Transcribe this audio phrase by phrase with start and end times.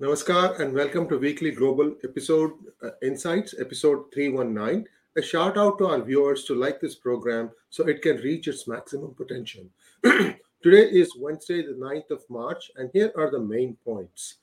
[0.00, 2.50] Namaskar and welcome to Weekly Global Episode
[2.82, 4.84] uh, Insights, episode 319.
[5.16, 8.66] A shout out to our viewers to like this program so it can reach its
[8.66, 9.62] maximum potential.
[10.02, 14.38] Today is Wednesday, the 9th of March, and here are the main points.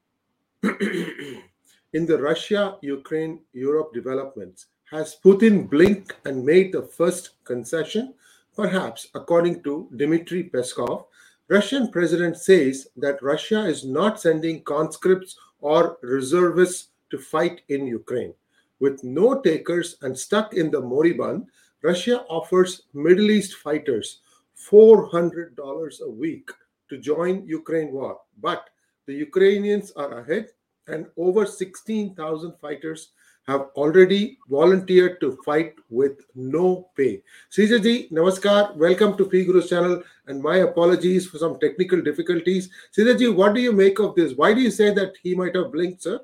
[0.64, 8.14] In the Russia Ukraine Europe developments, has Putin blinked and made the first concession?
[8.56, 11.04] Perhaps, according to Dmitry Peskov,
[11.48, 18.34] Russian president says that Russia is not sending conscripts or reservists to fight in Ukraine.
[18.80, 21.46] With no takers and stuck in the moribund,
[21.82, 24.20] Russia offers Middle East fighters
[24.56, 26.50] $400 a week
[26.88, 28.18] to join Ukraine war.
[28.40, 28.68] But
[29.06, 30.48] the Ukrainians are ahead
[30.88, 33.10] and over 16,000 fighters
[33.48, 37.22] have already volunteered to fight with no pay.
[37.50, 38.74] Sridharji, namaskar.
[38.76, 42.68] Welcome to P Guru's channel and my apologies for some technical difficulties.
[42.96, 44.32] Sridharji, what do you make of this?
[44.34, 46.20] Why do you say that he might have blinked, sir?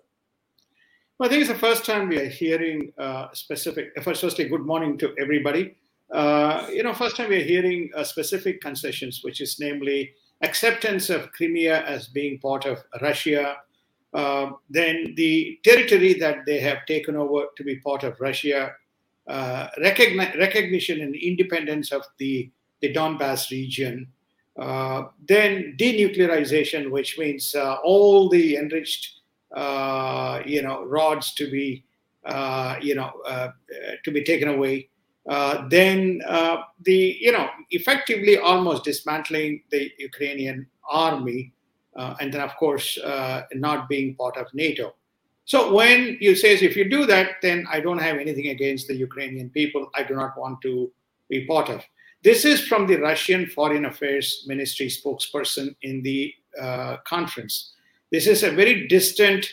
[1.18, 3.92] Well, I think it's the first time we are hearing uh, specific.
[4.02, 5.76] Firstly, good morning to everybody.
[6.12, 11.09] Uh, you know, first time we are hearing uh, specific concessions, which is namely acceptance
[11.09, 13.59] of Crimea as being part of Russia,
[14.15, 18.73] uh, then the territory that they have taken over to be part of Russia,
[19.27, 24.07] uh, recogni- recognition and independence of the, the Donbass region,
[24.59, 29.21] uh, then denuclearization, which means uh, all the enriched,
[29.57, 31.85] uh, you know, rods to be,
[32.82, 33.13] you know,
[34.04, 34.88] to be taken away.
[35.71, 36.21] then
[36.82, 41.52] the, you know, effectively almost dismantling the Ukrainian army
[41.96, 44.95] uh, and then of course uh, not being part of NATO.
[45.45, 48.95] So when you say if you do that, then I don't have anything against the
[48.95, 49.90] Ukrainian people.
[49.95, 50.90] I do not want to
[51.29, 51.82] be part of.
[52.23, 57.73] This is from the Russian Foreign Affairs Ministry spokesperson in the uh, conference.
[58.13, 59.51] This is a very distant,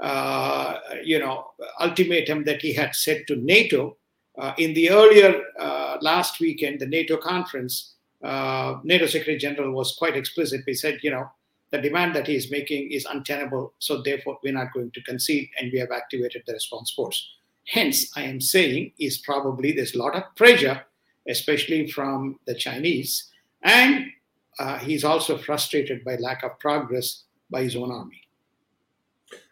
[0.00, 3.96] uh, you know, ultimatum that he had said to NATO
[4.38, 7.94] uh, in the earlier uh, last weekend, the NATO conference.
[8.22, 10.62] NATO Secretary General was quite explicit.
[10.64, 11.28] He said, you know,
[11.72, 13.72] the demand that he is making is untenable.
[13.78, 17.30] So therefore, we're not going to concede, and we have activated the response force.
[17.66, 20.82] Hence, I am saying is probably there's a lot of pressure,
[21.28, 23.30] especially from the Chinese,
[23.62, 24.06] and
[24.58, 28.20] uh, he's also frustrated by lack of progress by his own army.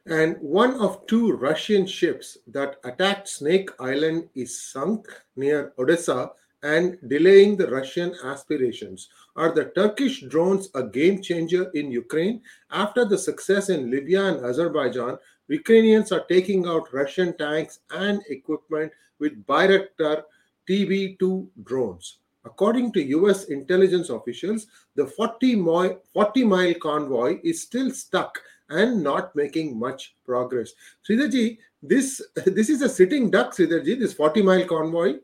[0.06, 5.06] And one of two Russian ships that attacked Snake Island is sunk
[5.36, 9.08] near Odessa and delaying the Russian aspirations.
[9.36, 12.42] Are the Turkish drones a game changer in Ukraine?
[12.70, 18.92] After the success in Libya and Azerbaijan, Ukrainians are taking out Russian tanks and equipment
[19.18, 20.22] with Bayraktar
[20.68, 22.18] TB2 drones.
[22.44, 28.38] According to US intelligence officials, the 40 mile, 40 mile convoy is still stuck
[28.70, 30.72] and not making much progress.
[31.08, 35.14] Sridharji, this, this is a sitting duck, Sridharji, this 40 mile convoy.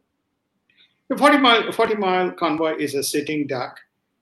[1.09, 3.79] The 40 mile, 40 mile convoy is a sitting duck.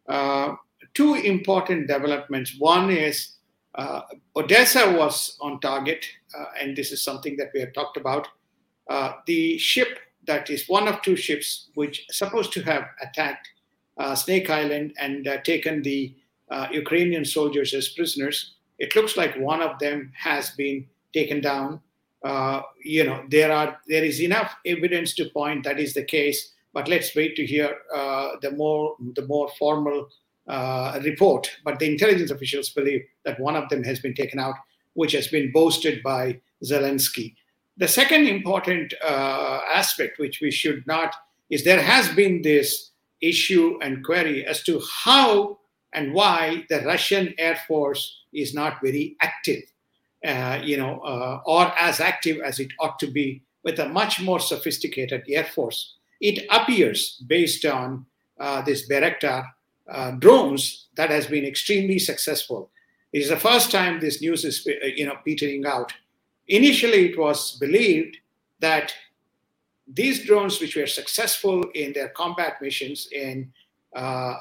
[0.06, 0.56] Uh,
[0.93, 2.56] two important developments.
[2.59, 3.37] One is
[3.75, 4.03] uh,
[4.37, 6.05] Odessa was on target,
[6.39, 8.28] uh, and this is something that we have talked about.
[8.89, 13.49] Uh, the ship that is one of two ships which supposed to have attacked
[13.99, 16.15] uh, Snake Island and uh, taken the
[16.71, 18.55] Ukrainian soldiers as prisoners.
[18.78, 21.81] It looks like one of them has been taken down.
[22.84, 26.89] you know, there are there is enough evidence to point that is the case but
[26.89, 30.09] let's wait to hear uh, the more the more formal
[30.49, 31.51] uh, report.
[31.65, 34.57] But the intelligence officials believe that one of them has been taken out,
[34.95, 37.35] which has been boasted by Zelensky.
[37.77, 41.15] The second important uh, aspect, which we should not,
[41.49, 45.59] is there has been this issue and query as to how
[45.93, 49.62] and why the Russian Air Force is not very active,
[50.25, 54.21] uh, you know, uh, or as active as it ought to be with a much
[54.21, 58.07] more sophisticated Air Force it appears based on
[58.41, 59.47] uh, this Bayraktar
[59.93, 62.71] uh, drones that has been extremely successful.
[63.12, 65.93] It is the first time this news is uh, you know petering out.
[66.49, 68.17] Initially, it was believed
[68.61, 68.94] that
[69.87, 73.53] these drones, which were successful in their combat missions in
[73.94, 73.99] uh,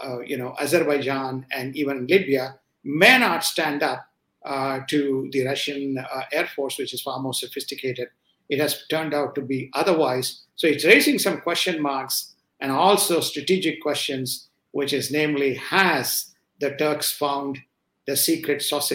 [0.08, 4.08] uh, you know Azerbaijan and even Libya, may not stand up
[4.46, 5.98] uh, to the Russian
[6.32, 8.08] Air Force, which is far more sophisticated
[8.54, 10.44] it has turned out to be otherwise.
[10.56, 16.76] So it's raising some question marks and also strategic questions, which is namely, has the
[16.76, 17.58] Turks found
[18.06, 18.92] the secret sauce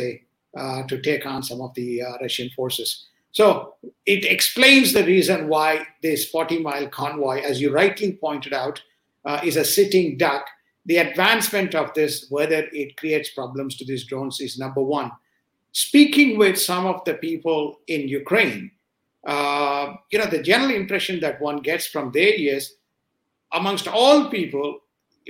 [0.57, 3.07] uh, to take on some of the uh, Russian forces?
[3.33, 3.75] So
[4.07, 8.81] it explains the reason why this 40 mile convoy, as you rightly pointed out,
[9.25, 10.47] uh, is a sitting duck.
[10.87, 15.11] The advancement of this, whether it creates problems to these drones, is number one.
[15.73, 18.71] speaking with some of the people in Ukraine,
[19.27, 22.75] uh, you know, the general impression that one gets from there is,
[23.53, 24.81] amongst all people,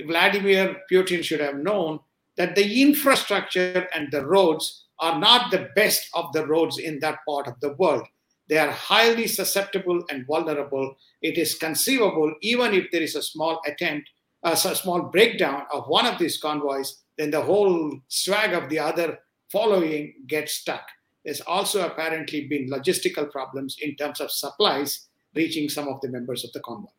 [0.05, 1.99] Vladimir Putin should have known
[2.37, 7.19] that the infrastructure and the roads are not the best of the roads in that
[7.27, 8.05] part of the world.
[8.47, 10.95] They are highly susceptible and vulnerable.
[11.21, 14.09] It is conceivable, even if there is a small attempt,
[14.43, 19.19] a small breakdown of one of these convoys, then the whole swag of the other
[19.51, 20.87] following gets stuck.
[21.25, 26.43] There's also apparently been logistical problems in terms of supplies reaching some of the members
[26.43, 26.89] of the convoy.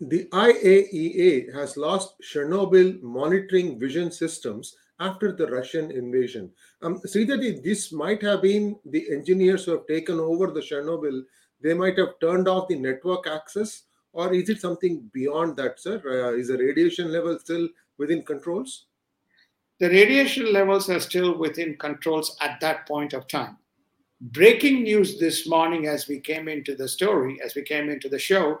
[0.00, 6.50] The IAEA has lost Chernobyl monitoring vision systems after the Russian invasion.
[6.82, 11.22] Um, Sridharji, this might have been the engineers who have taken over the Chernobyl.
[11.60, 13.82] They might have turned off the network access,
[14.12, 16.00] or is it something beyond that, sir?
[16.04, 18.86] Uh, is the radiation level still within controls?
[19.80, 23.56] The radiation levels are still within controls at that point of time.
[24.20, 28.18] Breaking news this morning, as we came into the story, as we came into the
[28.18, 28.60] show,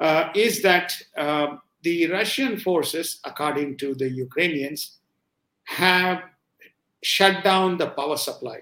[0.00, 4.98] uh, is that uh, the Russian forces, according to the Ukrainians,
[5.64, 6.22] have
[7.02, 8.60] shut down the power supply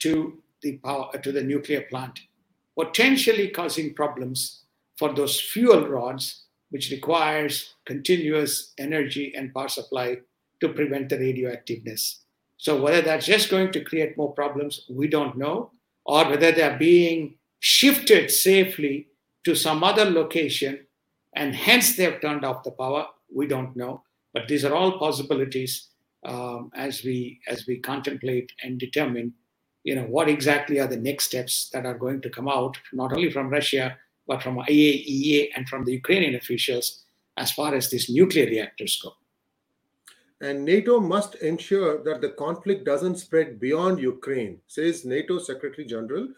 [0.00, 2.18] to the power to the nuclear plant,
[2.76, 4.64] potentially causing problems
[4.96, 10.16] for those fuel rods, which requires continuous energy and power supply
[10.60, 12.18] to prevent the radioactiveness.
[12.56, 15.72] So whether that's just going to create more problems, we don't know,
[16.04, 19.08] or whether they're being shifted safely
[19.44, 20.86] to some other location
[21.34, 24.02] and hence they've turned off the power, we don't know.
[24.32, 25.88] But these are all possibilities
[26.26, 29.32] um, as we as we contemplate and determine
[29.84, 33.12] you know what exactly are the next steps that are going to come out not
[33.12, 37.04] only from russia but from IAEA and from the ukrainian officials
[37.36, 39.12] as far as these nuclear reactors go
[40.40, 46.28] and nato must ensure that the conflict doesn't spread beyond ukraine says nato secretary general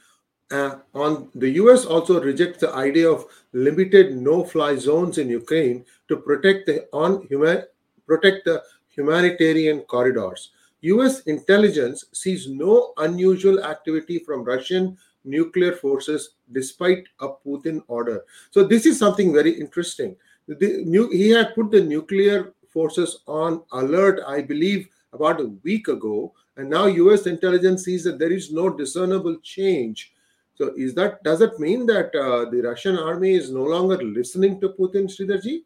[0.50, 5.85] uh, on the us also rejects the idea of limited no fly zones in ukraine
[6.09, 7.62] to protect the on human
[8.09, 8.62] protect the
[8.99, 10.50] humanitarian corridors.
[10.81, 18.25] US intelligence sees no unusual activity from Russian nuclear forces despite a Putin order.
[18.50, 20.17] So, this is something very interesting.
[20.47, 25.88] The, new, he had put the nuclear forces on alert, I believe, about a week
[25.88, 30.12] ago, and now US intelligence sees that there is no discernible change.
[30.58, 34.60] So, is that does it mean that uh, the Russian army is no longer listening
[34.60, 35.56] to Putin, Sridharji?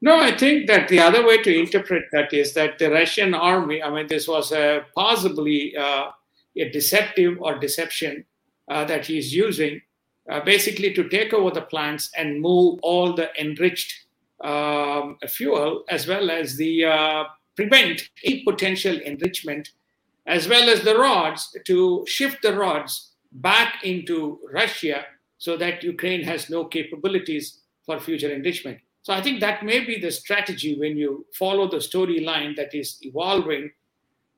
[0.00, 3.82] No, I think that the other way to interpret that is that the Russian army,
[3.82, 6.06] I mean, this was a possibly uh,
[6.64, 8.24] a deceptive or deception
[8.70, 9.80] uh, that he's using
[10.30, 14.05] uh, basically to take over the plants and move all the enriched
[14.42, 17.24] um, fuel as well as the uh,
[17.54, 19.70] prevent a potential enrichment
[20.26, 25.04] as well as the rods to shift the rods back into Russia
[25.38, 28.78] so that Ukraine has no capabilities for future enrichment.
[29.02, 32.98] So I think that may be the strategy when you follow the storyline that is
[33.02, 33.70] evolving.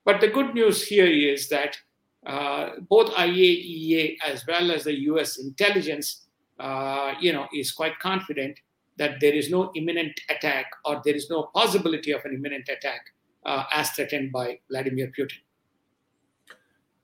[0.04, 1.78] But the good news here is that
[2.26, 5.38] uh, both IAEA as well as the U.S.
[5.38, 6.26] intelligence,
[6.58, 8.58] uh, you know, is quite confident
[8.98, 13.00] that there is no imminent attack or there is no possibility of an imminent attack
[13.46, 15.38] uh, as threatened by Vladimir Putin.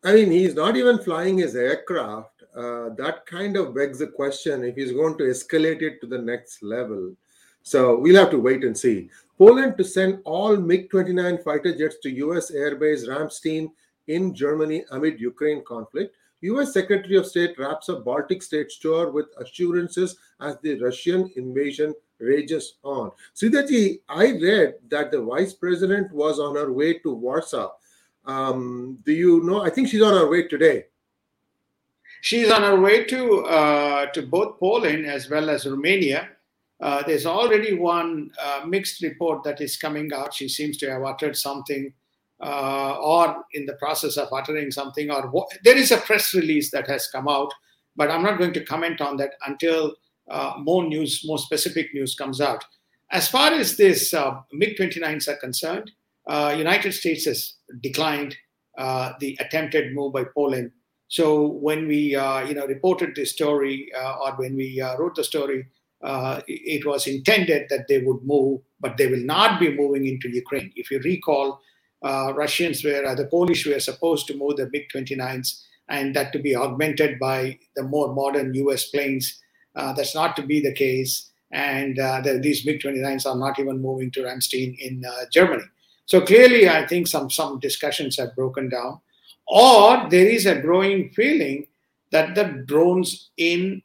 [0.05, 2.43] I mean, he's not even flying his aircraft.
[2.55, 6.19] Uh, that kind of begs the question if he's going to escalate it to the
[6.19, 7.15] next level.
[7.63, 9.09] So we'll have to wait and see.
[9.39, 13.71] Poland to send all MiG 29 fighter jets to US airbase Ramstein
[14.07, 16.15] in Germany amid Ukraine conflict.
[16.53, 21.95] US Secretary of State wraps up Baltic states tour with assurances as the Russian invasion
[22.19, 23.11] rages on.
[23.35, 27.71] Sridharji, I read that the vice president was on her way to Warsaw.
[28.25, 29.63] Um, do you know?
[29.63, 30.87] I think she's on her way today.
[32.23, 36.31] She's on her way to uh, to both Poland as well as Romania
[36.81, 40.35] uh, there's already one uh, mixed report that is coming out.
[40.35, 41.93] She seems to have uttered something,
[42.45, 43.25] uh, or
[43.55, 47.29] in the process of uttering something, or there is a press release that has come
[47.29, 47.53] out.
[47.97, 49.95] But I'm not going to comment on that until
[50.31, 52.65] uh, more news, more specific news comes out.
[53.11, 55.91] As far as this uh, MiG-29s are concerned,
[56.27, 58.37] uh, United States has declined
[59.21, 60.73] the attempted move by Poland.
[61.09, 62.17] So when we,
[62.49, 63.91] you know, reported this story,
[64.23, 65.67] or when we wrote the story,
[66.03, 70.29] uh, it was intended that they would move, but they will not be moving into
[70.29, 70.71] Ukraine.
[70.77, 71.57] If you recall, uh,
[72.37, 76.39] Russians were, uh, the Polish were supposed to move the MiG 29s and that to
[76.39, 79.41] be augmented by the more modern US planes.
[79.75, 81.31] Uh, that's not to be the case.
[81.51, 85.65] And uh, the, these MiG 29s are not even moving to Ramstein in uh, Germany.
[86.07, 89.01] So clearly, I think some some discussions have broken down,
[89.49, 91.67] or there is a growing feeling
[92.11, 93.83] that the drones in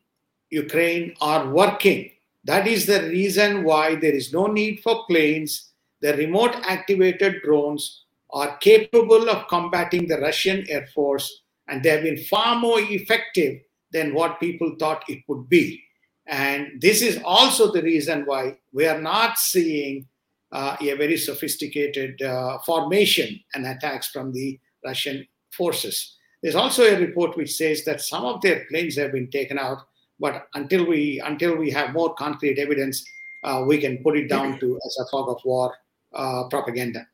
[0.49, 2.11] Ukraine are working.
[2.43, 5.71] That is the reason why there is no need for planes.
[6.01, 12.03] The remote activated drones are capable of combating the Russian Air Force, and they have
[12.03, 15.81] been far more effective than what people thought it would be.
[16.27, 20.07] And this is also the reason why we are not seeing
[20.51, 26.15] uh, a very sophisticated uh, formation and attacks from the Russian forces.
[26.41, 29.79] There's also a report which says that some of their planes have been taken out,
[30.19, 33.03] but until we until we have more concrete evidence,
[33.43, 35.74] uh, we can put it down to as a fog of war
[36.13, 37.05] uh, propaganda.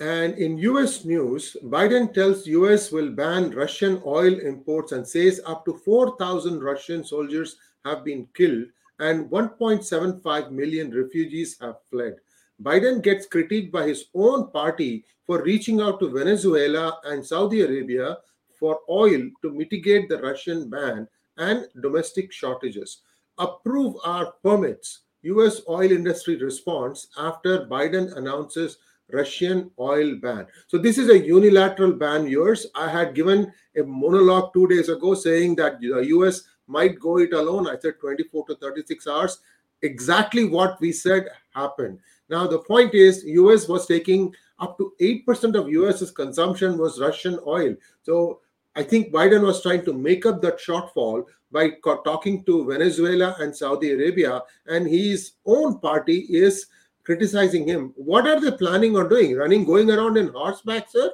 [0.00, 5.66] And in US news, Biden tells US will ban Russian oil imports and says up
[5.66, 8.64] to 4,000 Russian soldiers have been killed
[8.98, 12.16] and 1.75 million refugees have fled.
[12.62, 18.18] Biden gets critiqued by his own party for reaching out to Venezuela and Saudi Arabia
[18.58, 23.02] for oil to mitigate the Russian ban and domestic shortages.
[23.36, 25.00] Approve our permits.
[25.22, 28.78] US oil industry response after Biden announces
[29.12, 30.46] Russian oil ban.
[30.66, 32.26] So this is a unilateral ban.
[32.26, 32.66] Yours.
[32.74, 37.32] I had given a monologue two days ago saying that the US might go it
[37.32, 37.68] alone.
[37.68, 39.38] I said 24 to 36 hours.
[39.82, 41.98] Exactly what we said happened.
[42.28, 47.38] Now the point is, US was taking up to 8% of US's consumption was Russian
[47.46, 47.74] oil.
[48.02, 48.40] So
[48.76, 51.70] I think Biden was trying to make up that shortfall by
[52.04, 56.66] talking to Venezuela and Saudi Arabia, and his own party is
[57.10, 57.92] criticizing him.
[57.96, 59.34] What are they planning on doing?
[59.36, 61.10] Running, going around in horseback, sir?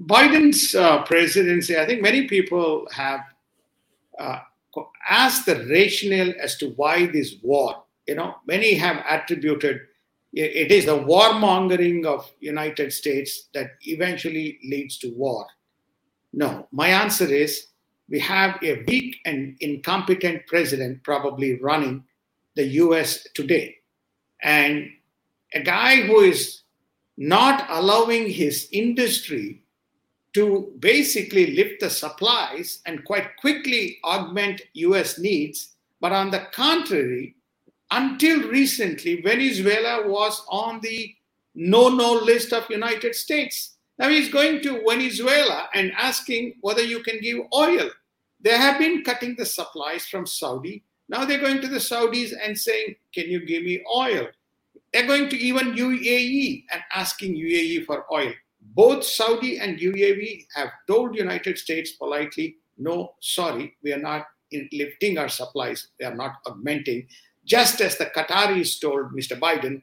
[0.00, 3.22] Biden's uh, presidency, I think many people have
[4.20, 4.38] uh,
[5.10, 7.82] asked the rationale as to why this war.
[8.06, 9.80] You know, many have attributed
[10.32, 15.46] it is the warmongering of United States that eventually leads to war.
[16.34, 17.68] No, my answer is
[18.08, 22.04] we have a weak and incompetent president probably running
[22.56, 23.77] the US today.
[24.42, 24.90] And
[25.54, 26.62] a guy who is
[27.16, 29.62] not allowing his industry
[30.34, 37.34] to basically lift the supplies and quite quickly augment US needs, but on the contrary,
[37.90, 41.14] until recently, Venezuela was on the
[41.54, 43.78] no-no list of United States.
[43.98, 47.90] Now he's going to Venezuela and asking whether you can give oil.
[48.40, 50.84] They have been cutting the supplies from Saudi.
[51.08, 54.28] Now they're going to the Saudis and saying, Can you give me oil?
[54.92, 58.32] They're going to even UAE and asking UAE for oil.
[58.60, 64.26] Both Saudi and UAE have told United States politely, no, sorry, we are not
[64.72, 65.88] lifting our supplies.
[65.98, 67.06] We are not augmenting.
[67.44, 69.38] Just as the Qataris told Mr.
[69.38, 69.82] Biden,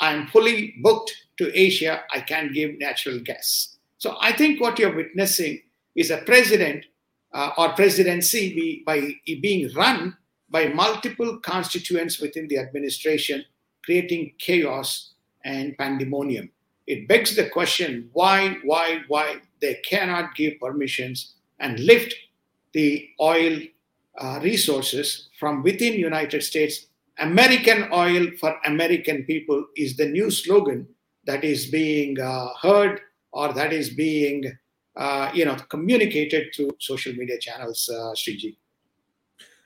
[0.00, 3.76] I'm fully booked to Asia, I can't give natural gas.
[3.98, 5.62] So I think what you're witnessing
[5.94, 6.84] is a president
[7.32, 10.16] uh, or presidency be, by being run
[10.50, 13.44] by multiple constituents within the administration
[13.84, 16.50] creating chaos and pandemonium.
[16.86, 22.14] It begs the question why, why, why they cannot give permissions and lift
[22.72, 23.58] the oil
[24.18, 26.86] uh, resources from within United States.
[27.18, 30.86] American oil for American people is the new slogan
[31.26, 33.00] that is being uh, heard
[33.32, 34.44] or that is being
[34.96, 38.14] uh, you know communicated through social media channels, uh.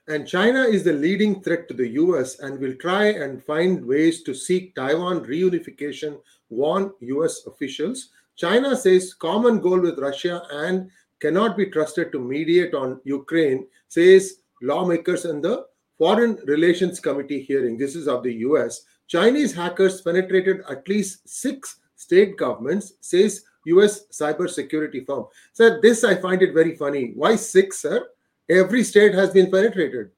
[0.09, 4.23] And China is the leading threat to the US and will try and find ways
[4.23, 8.09] to seek Taiwan reunification, warn US officials.
[8.35, 14.39] China says common goal with Russia and cannot be trusted to mediate on Ukraine, says
[14.63, 15.67] lawmakers in the
[15.99, 17.77] Foreign Relations Committee hearing.
[17.77, 18.87] This is of the US.
[19.09, 25.27] Chinese hackers penetrated at least six state governments, says US cybersecurity firm.
[25.53, 27.13] Sir, this I find it very funny.
[27.15, 28.09] Why six, sir?
[28.49, 30.11] Every state has been penetrated.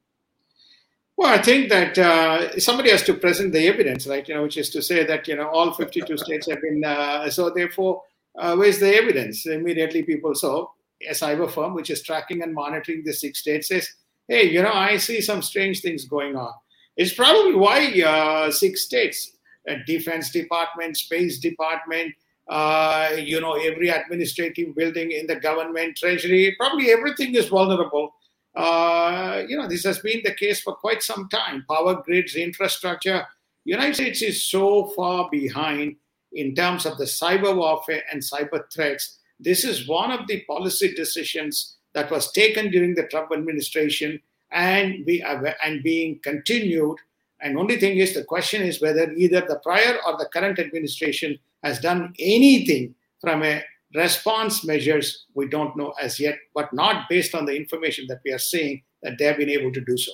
[1.17, 4.27] Well, I think that uh, somebody has to present the evidence, right?
[4.27, 6.83] You know, which is to say that you know all 52 states have been.
[6.83, 8.01] Uh, so therefore,
[8.37, 9.45] uh, where's the evidence?
[9.45, 10.67] Immediately, people saw
[11.07, 13.87] a cyber firm which is tracking and monitoring the six states says,
[14.27, 16.53] "Hey, you know, I see some strange things going on."
[16.97, 19.37] It's probably why uh, six states,
[19.85, 22.15] defense department, space department,
[22.49, 28.13] uh, you know, every administrative building in the government, treasury, probably everything is vulnerable
[28.55, 31.65] uh, you know, this has been the case for quite some time.
[31.69, 33.25] Power grids, infrastructure.
[33.63, 35.95] United States is so far behind
[36.33, 39.19] in terms of the cyber warfare and cyber threats.
[39.39, 44.19] This is one of the policy decisions that was taken during the Trump administration
[44.51, 46.97] and we be and being continued
[47.41, 51.39] And only thing is, the question is whether either the prior or the current administration
[51.63, 53.63] has done anything from a
[53.95, 55.25] response measures.
[55.33, 58.83] We don't know as yet, but not based on the information that we are seeing
[59.03, 60.11] that they have been able to do so.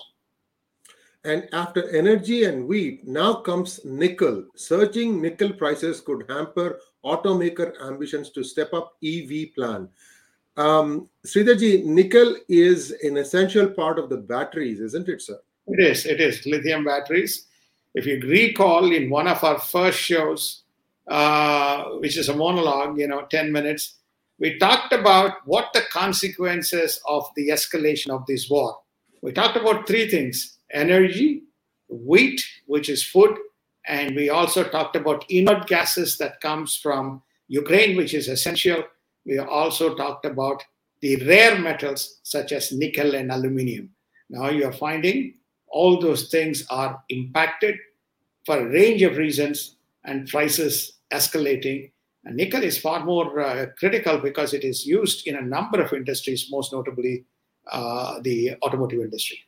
[1.24, 4.46] And after energy and wheat, now comes nickel.
[4.56, 9.90] Surging nickel prices could hamper automaker ambitions to step up EV plan.
[10.56, 15.40] Um, Sridharji, nickel is an essential part of the batteries, isn't it, sir?
[15.68, 16.06] It is.
[16.06, 17.48] It is lithium batteries.
[17.94, 20.64] If you recall, in one of our first shows,
[21.08, 23.96] uh, which is a monologue, you know, ten minutes,
[24.40, 28.78] we talked about what the consequences of the escalation of this war.
[29.22, 31.44] We talked about three things: energy,
[31.90, 33.38] wheat, which is food,
[33.88, 38.84] and we also talked about inert gases that comes from Ukraine, which is essential.
[39.26, 40.64] We also talked about
[41.02, 43.92] the rare metals such as nickel and aluminium.
[44.30, 45.36] Now you are finding
[45.68, 47.76] all those things are impacted
[48.46, 51.92] for a range of reasons and prices escalating.
[52.26, 55.94] And nickel is far more uh, critical because it is used in a number of
[55.94, 57.26] industries, most notably
[57.72, 59.40] uh, the automotive industry.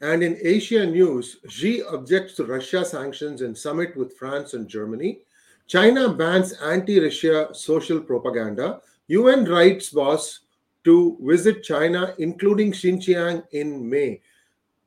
[0.00, 5.20] And in Asia news, Xi objects to Russia sanctions in summit with France and Germany.
[5.66, 8.80] China bans anti Russia social propaganda.
[9.08, 10.40] UN rights boss
[10.84, 14.20] to visit China, including Xinjiang in May.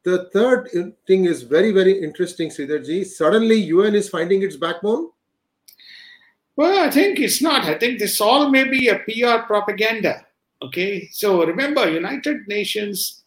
[0.03, 0.69] The third
[1.07, 3.05] thing is very, very interesting, Sridharji.
[3.05, 5.09] Suddenly, UN is finding its backbone.
[6.57, 7.65] Well, I think it's not.
[7.65, 10.25] I think this all may be a PR propaganda.
[10.61, 11.07] Okay.
[11.11, 13.23] So remember, United Nations,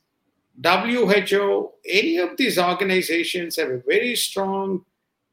[0.63, 4.85] WHO, any of these organizations have a very strong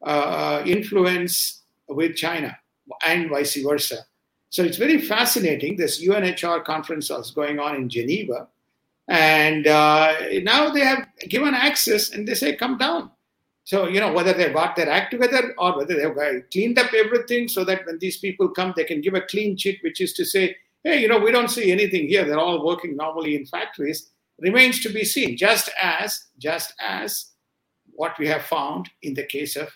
[0.03, 2.57] uh, influence with China
[3.03, 4.05] and vice versa.
[4.49, 5.75] So it's very fascinating.
[5.75, 8.47] This UNHR conference is going on in Geneva
[9.07, 10.13] and uh,
[10.43, 13.11] now they have given access and they say, come down.
[13.67, 17.49] So, you know, whether they've got their act together or whether they've cleaned up everything
[17.49, 20.23] so that when these people come, they can give a clean sheet, which is to
[20.23, 20.55] say,
[20.85, 22.23] hey, you know, we don't see anything here.
[22.23, 27.31] They're all working normally in factories, remains to be seen, just as, just as
[27.91, 29.67] what we have found in the case of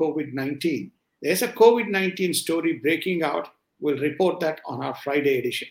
[0.00, 0.92] COVID 19.
[1.20, 3.48] There's a COVID 19 story breaking out.
[3.80, 5.66] We'll report that on our Friday edition.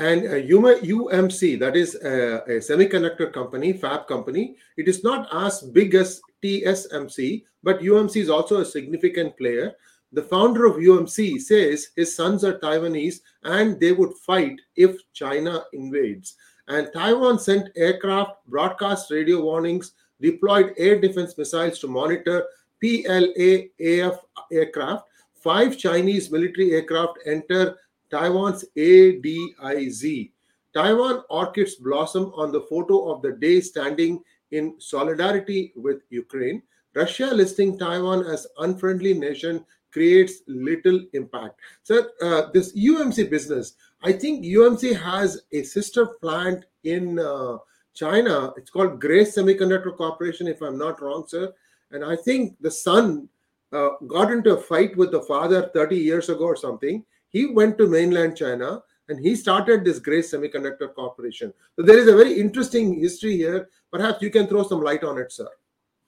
[0.00, 5.60] And uh, UMC, that is a, a, semiconductor company, fab company, it is not as
[5.60, 9.74] big as TSMC, but UMC is also a significant player.
[10.12, 15.64] The founder of UMC says his sons are Taiwanese and they would fight if China
[15.74, 16.34] invades.
[16.66, 22.46] And Taiwan sent aircraft, broadcast radio warnings, deployed air defense missiles to monitor
[22.82, 24.18] PLA AF
[24.50, 25.04] aircraft.
[25.34, 27.76] Five Chinese military aircraft enter
[28.10, 30.30] Taiwan's ADIZ.
[30.74, 36.62] Taiwan orchids blossom on the photo of the day standing in solidarity with Ukraine.
[36.94, 41.58] Russia listing Taiwan as unfriendly nation creates little impact.
[41.82, 47.58] So uh, this UMC business, I think UMC has a sister plant in uh,
[47.94, 48.52] China.
[48.56, 51.52] It's called Grace Semiconductor Corporation, if I'm not wrong, sir.
[51.90, 53.28] And I think the son
[53.72, 57.04] uh, got into a fight with the father 30 years ago or something.
[57.30, 61.52] He went to mainland China and he started this Grace Semiconductor Corporation.
[61.76, 63.68] So there is a very interesting history here.
[63.92, 65.48] Perhaps you can throw some light on it, sir.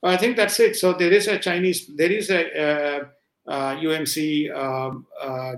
[0.02, 0.76] I think that's it.
[0.76, 3.04] So there is a Chinese, there is a uh,
[3.46, 5.54] uh, UMC um, uh,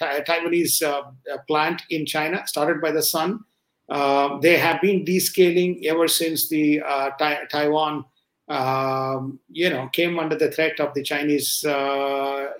[0.00, 1.02] Taiwanese uh,
[1.46, 3.40] plant in China, started by the son.
[3.88, 7.10] Uh, they have been descaling ever since the uh,
[7.50, 8.04] Taiwan,
[8.48, 11.64] um, you know, came under the threat of the Chinese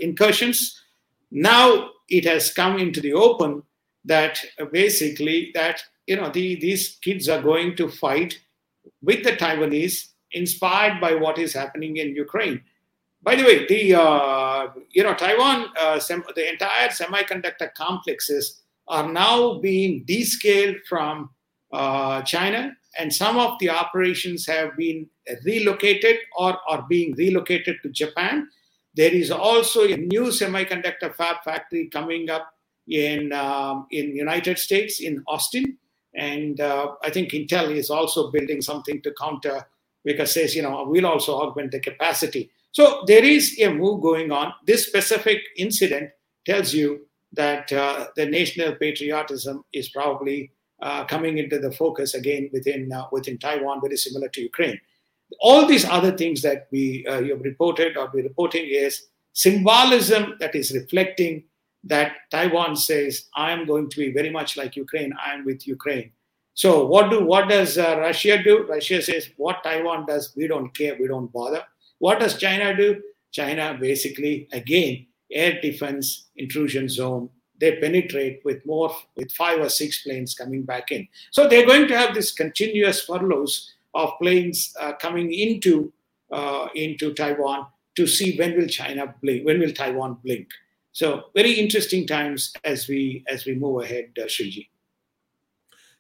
[0.01, 0.82] incursions.
[1.33, 3.63] Now it has come into the open
[4.05, 8.39] that basically that you know the, these kids are going to fight
[9.01, 12.61] with the Taiwanese, inspired by what is happening in Ukraine.
[13.23, 19.11] By the way, the uh, you know Taiwan, uh, sem- the entire semiconductor complexes are
[19.11, 21.31] now being descaled from
[21.73, 25.09] uh, China, and some of the operations have been
[25.47, 28.49] relocated or are being relocated to Japan
[28.95, 32.53] there is also a new semiconductor fab factory coming up
[32.89, 35.79] in um, in United States in Austin,
[36.15, 39.67] and uh, I think Intel is also building something to counter
[40.05, 42.51] because says you know we'll also augment the capacity.
[42.73, 44.53] So there is a move going on.
[44.67, 46.11] This specific incident
[46.45, 50.51] tells you that uh, the national patriotism is probably
[50.81, 54.81] uh, coming into the focus again within uh, within Taiwan, very similar to Ukraine
[55.41, 60.35] all these other things that we uh, you have reported or we're reporting is symbolism
[60.41, 61.45] that is reflecting
[61.85, 65.67] that Taiwan says, I am going to be very much like Ukraine, I am with
[65.67, 66.13] Ukraine.
[66.55, 68.67] So what do what does uh, Russia do?
[68.69, 71.65] Russia says what Taiwan does, we don't care, we don't bother.
[71.99, 73.01] What does China do?
[73.33, 77.31] China basically again air defense intrusion zone.
[77.59, 81.09] They penetrate with more with five or six planes coming back in.
[81.31, 85.93] So they're going to have this continuous furloughs of planes uh, coming into
[86.31, 90.49] uh, into Taiwan to see when will China blink, when will Taiwan blink.
[90.93, 94.69] So very interesting times as we as we move ahead, uh, Shriji.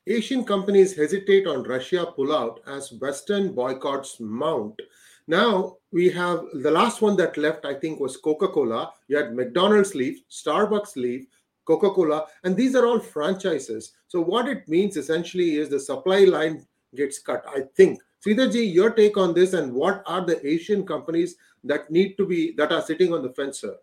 [0.06, 4.80] Asian companies hesitate on Russia pullout as Western boycotts mount.
[5.28, 8.92] Now we have the last one that left, I think, was Coca Cola.
[9.06, 11.26] You had McDonald's leave, Starbucks leave,
[11.64, 13.92] Coca Cola, and these are all franchises.
[14.08, 18.00] So, what it means essentially is the supply line gets cut, I think.
[18.24, 22.52] Sridharji, your take on this, and what are the Asian companies that need to be
[22.56, 23.76] that are sitting on the fence, sir?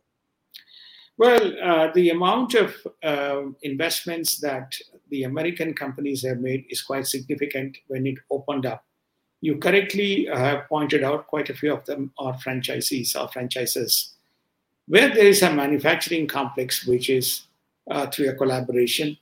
[1.17, 4.73] Well, uh, the amount of uh, investments that
[5.09, 8.85] the American companies have made is quite significant when it opened up.
[9.41, 14.15] You correctly uh, have pointed out quite a few of them are franchisees or franchises.
[14.87, 17.47] Where there is a manufacturing complex, which is
[17.91, 19.17] uh, through a collaboration.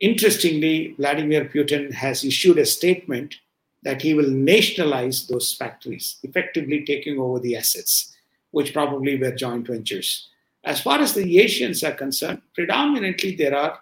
[0.00, 3.36] Interestingly, Vladimir Putin has issued a statement
[3.82, 8.14] that he will nationalize those factories, effectively taking over the assets,
[8.50, 10.28] which probably were joint ventures.
[10.64, 13.80] As far as the Asians are concerned, predominantly there are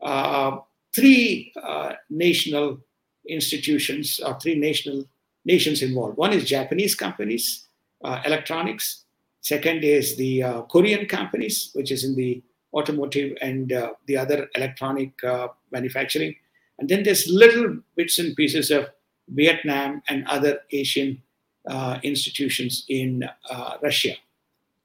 [0.00, 0.58] uh,
[0.94, 2.80] three uh, national
[3.26, 5.06] institutions or three national
[5.44, 6.18] nations involved.
[6.18, 7.66] One is Japanese companies,
[8.04, 9.04] uh, electronics.
[9.40, 12.42] Second is the uh, Korean companies, which is in the
[12.74, 16.34] automotive and uh, the other electronic uh, manufacturing.
[16.78, 18.88] And then there's little bits and pieces of
[19.28, 21.22] Vietnam and other Asian
[22.02, 23.28] institutions in
[23.82, 24.14] Russia.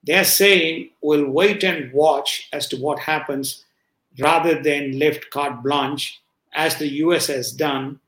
[0.04, 3.63] They're saying we'll wait and watch as to what happens
[4.19, 6.22] rather than left carte blanche
[6.54, 8.00] as the US has done.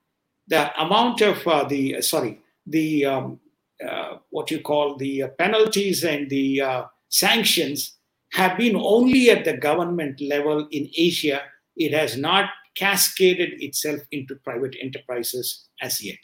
[0.47, 3.39] The amount of uh, the, sorry, the, um,
[3.85, 7.93] uh, what you call the uh, penalties and the uh, sanctions
[8.35, 11.41] have been only at the government level in Asia.
[11.77, 16.19] It has not cascaded itself into private enterprises as yet.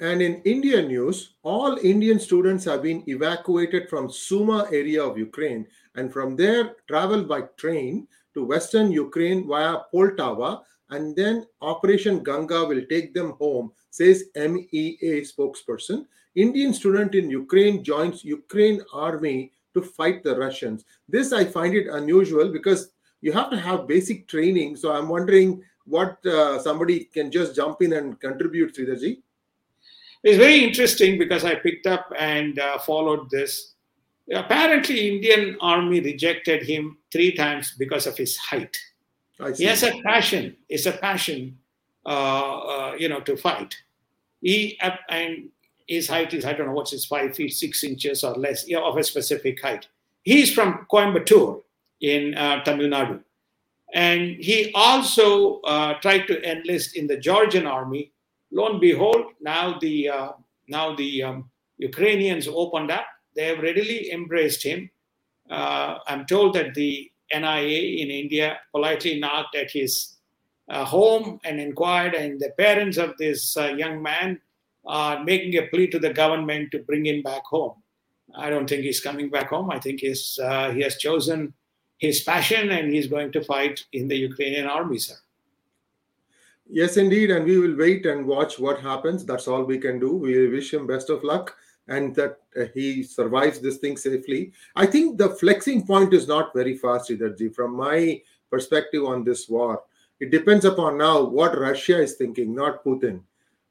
[0.00, 5.66] And in India news, all Indian students have been evacuated from Sumy area of Ukraine
[5.96, 12.64] and from there travel by train to western Ukraine via Poltava and then Operation Ganga
[12.64, 16.06] will take them home, says MEA spokesperson.
[16.36, 20.84] Indian student in Ukraine joins Ukraine army to fight the Russians.
[21.08, 24.76] This I find it unusual because you have to have basic training.
[24.76, 29.22] So I'm wondering what uh, somebody can just jump in and contribute, Sridharji.
[30.22, 33.74] It's very interesting because I picked up and uh, followed this.
[34.34, 38.76] Apparently, Indian army rejected him three times because of his height.
[39.56, 40.56] He has a passion.
[40.68, 41.56] It's a passion,
[42.04, 43.76] uh, uh, you know, to fight.
[44.42, 45.48] He and
[45.88, 48.96] his height is I don't know what's his five feet six inches or less of
[48.96, 49.88] a specific height.
[50.22, 51.62] He's from Coimbatore
[52.00, 53.20] in uh, Tamil Nadu,
[53.94, 58.12] and he also uh, tried to enlist in the Georgian army
[58.50, 60.32] lo and behold, now the uh,
[60.68, 63.06] now the um, Ukrainians opened up.
[63.34, 64.90] They have readily embraced him.
[65.50, 70.16] Uh, I'm told that the NIA in India politely knocked at his
[70.68, 74.40] uh, home and inquired, and the parents of this uh, young man
[74.88, 77.74] are making a plea to the government to bring him back home.
[78.34, 79.70] I don't think he's coming back home.
[79.70, 81.52] I think he's, uh, he has chosen
[81.98, 85.16] his passion and he's going to fight in the Ukrainian army, sir.
[86.70, 87.30] Yes, indeed.
[87.30, 89.24] And we will wait and watch what happens.
[89.24, 90.14] That's all we can do.
[90.16, 91.56] We wish him best of luck
[91.88, 94.52] and that uh, he survives this thing safely.
[94.76, 97.54] I think the flexing point is not very fast, Sridharji.
[97.54, 98.20] From my
[98.50, 99.82] perspective on this war,
[100.20, 103.20] it depends upon now what Russia is thinking, not Putin.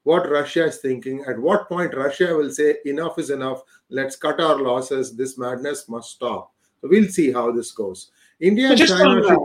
[0.07, 4.39] What Russia is thinking, at what point Russia will say, enough is enough, let's cut
[4.39, 6.53] our losses, this madness must stop.
[6.79, 8.11] So we'll see how this goes.
[8.39, 9.37] India and China.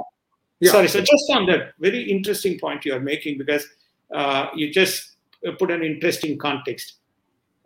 [0.61, 0.71] Yeah.
[0.71, 3.67] Sorry, so just on that very interesting point you are making, because
[4.15, 5.17] uh, you just
[5.59, 6.95] put an interesting context.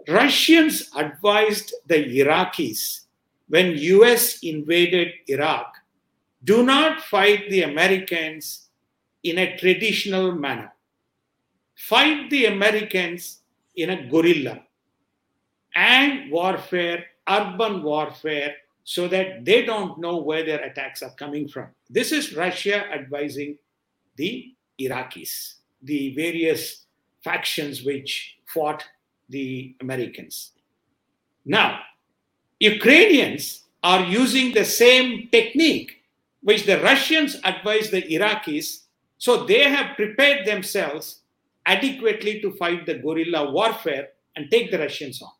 [0.09, 3.01] Russians advised the Iraqis
[3.49, 5.77] when US invaded Iraq,
[6.45, 8.71] do not fight the Americans
[9.23, 10.73] in a traditional manner.
[11.77, 13.43] Fight the Americans
[13.77, 14.63] in a guerrilla
[15.75, 21.69] and warfare, urban warfare, so that they don't know where their attacks are coming from.
[21.91, 23.59] This is Russia advising
[24.17, 26.87] the Iraqis, the various
[27.23, 28.85] factions which fought
[29.29, 30.53] the Americans.
[31.45, 31.81] Now,
[32.59, 36.03] Ukrainians are using the same technique
[36.43, 38.87] which the Russians advised the Iraqis
[39.19, 41.23] So they have prepared themselves
[41.67, 45.31] adequately to fight the guerrilla warfare and take the Russians on.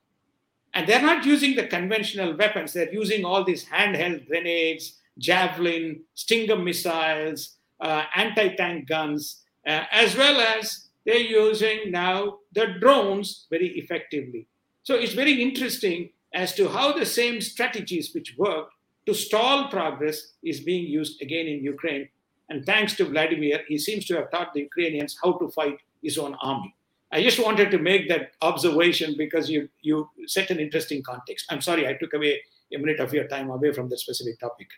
[0.75, 6.57] And they're not using the conventional weapons, they're using all these handheld grenades, javelin, Stinger
[6.57, 13.69] missiles, uh, anti tank guns, uh, as well as they're using now the drones very
[13.79, 14.49] effectively.
[14.83, 18.73] So it's very interesting as to how the same strategies which worked
[19.07, 22.09] to stall progress is being used again in Ukraine.
[22.49, 26.19] And thanks to Vladimir, he seems to have taught the Ukrainians how to fight his
[26.25, 26.75] own army.
[27.13, 31.47] I just wanted to make that observation because you you set an interesting context.
[31.51, 32.33] I'm sorry I took away
[32.75, 34.69] a minute of your time away from the specific topic.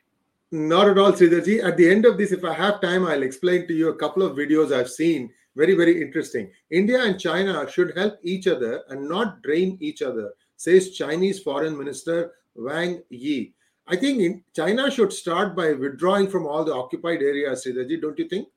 [0.50, 1.62] Not at all, Sridharji.
[1.62, 4.22] At the end of this, if I have time, I'll explain to you a couple
[4.22, 5.30] of videos I've seen.
[5.56, 6.50] Very, very interesting.
[6.70, 11.76] India and China should help each other and not drain each other, says Chinese Foreign
[11.76, 13.52] Minister Wang Yi.
[13.86, 18.28] I think China should start by withdrawing from all the occupied areas, Sridharji, don't you
[18.28, 18.48] think?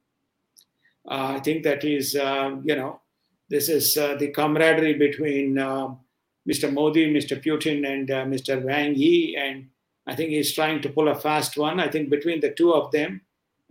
[1.10, 3.02] Uh, I think that is, uh, you know,
[3.50, 6.72] this is uh, the camaraderie between Mr.
[6.72, 7.44] Modi, Mr.
[7.44, 8.64] Putin, and Mr.
[8.64, 9.68] Wang Yi, and
[10.08, 11.80] I think he's trying to pull a fast one.
[11.80, 13.22] I think between the two of them,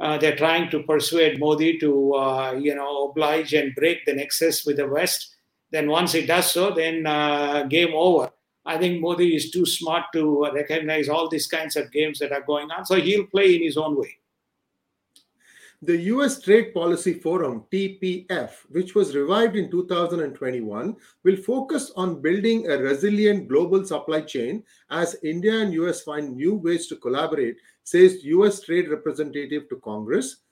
[0.01, 4.65] uh, they're trying to persuade Modi to, uh, you know, oblige and break the nexus
[4.65, 5.35] with the West.
[5.73, 8.31] Then once he does so, then uh, game over.
[8.65, 12.43] I think Modi is too smart to recognize all these kinds of games that are
[12.43, 14.20] going on, so he'll play in his own way.
[15.83, 22.71] The US Trade Policy Forum, TPF, which was revived in 2021, will focus on building
[22.71, 28.23] a resilient global supply chain as India and US find new ways to collaborate, says
[28.25, 30.43] US Trade Representative to Congress.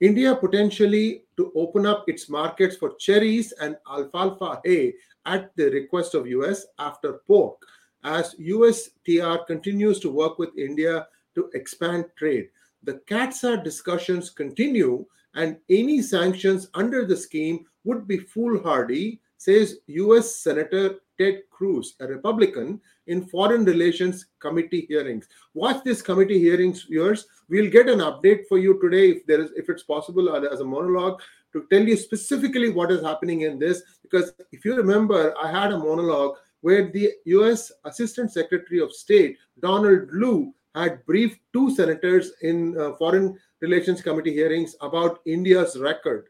[0.00, 4.94] India potentially to open up its markets for cherries and alfalfa hay
[5.26, 7.60] at the request of US after pork
[8.04, 12.48] as USTR continues to work with India to expand trade
[12.82, 20.36] the CAATSA discussions continue and any sanctions under the scheme would be foolhardy, says US
[20.36, 25.28] Senator Ted Cruz, a Republican, in Foreign Relations Committee hearings.
[25.54, 27.26] Watch this committee hearings, viewers.
[27.48, 30.64] We'll get an update for you today if there is, if it's possible, as a
[30.64, 31.20] monologue
[31.52, 33.82] to tell you specifically what is happening in this.
[34.02, 39.38] Because if you remember, I had a monologue where the US Assistant Secretary of State,
[39.60, 46.28] Donald Lu, had briefed two senators in uh, Foreign Relations Committee hearings about India's record,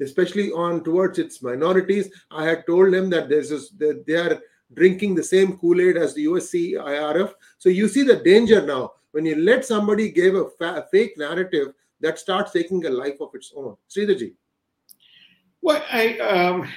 [0.00, 2.10] especially on towards its minorities.
[2.30, 4.40] I had told them that there's this, that they are
[4.74, 7.32] drinking the same Kool-Aid as the USC IRF.
[7.58, 11.72] So you see the danger now when you let somebody give a fa- fake narrative
[12.00, 13.76] that starts taking a life of its own.
[13.90, 14.34] Sridharji.
[15.60, 16.68] Well, I um,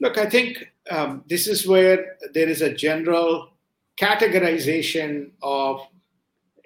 [0.00, 0.16] look.
[0.16, 3.50] I think um, this is where there is a general
[4.00, 5.86] categorization of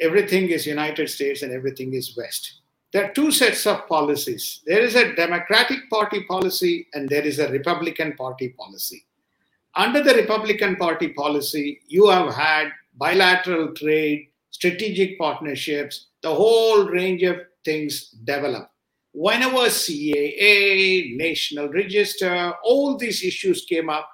[0.01, 2.61] everything is United States and everything is West.
[2.93, 4.63] There are two sets of policies.
[4.67, 9.05] There is a Democratic Party policy and there is a Republican Party policy.
[9.75, 17.23] Under the Republican Party policy, you have had bilateral trade, strategic partnerships, the whole range
[17.23, 18.71] of things develop.
[19.13, 24.09] Whenever CAA, National Register, all these issues came up,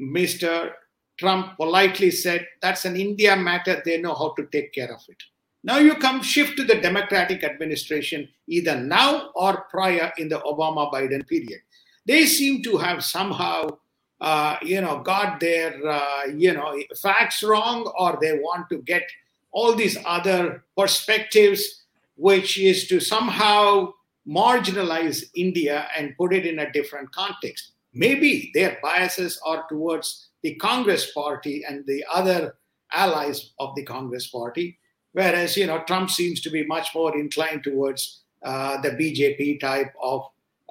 [0.00, 0.72] Mr.
[1.16, 3.82] Trump politely said, that's an India matter.
[3.84, 5.22] They know how to take care of it.
[5.62, 10.92] Now you come shift to the Democratic administration, either now or prior in the Obama
[10.92, 11.60] Biden period.
[12.06, 13.78] They seem to have somehow,
[14.20, 19.04] uh, you know, got their, uh, you know, facts wrong, or they want to get
[19.52, 21.84] all these other perspectives,
[22.16, 23.92] which is to somehow
[24.28, 27.72] marginalize India and put it in a different context.
[27.94, 32.54] Maybe their biases are towards the Congress party and the other
[32.92, 34.78] allies of the Congress party.
[35.12, 39.92] Whereas, you know, Trump seems to be much more inclined towards uh, the BJP type
[40.00, 40.22] of